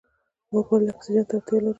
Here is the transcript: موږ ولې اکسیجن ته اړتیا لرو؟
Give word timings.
موږ 0.51 0.65
ولې 0.69 0.85
اکسیجن 0.93 1.25
ته 1.29 1.33
اړتیا 1.37 1.57
لرو؟ 1.61 1.69